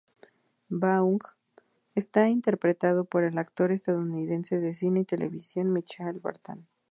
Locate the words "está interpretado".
1.93-3.05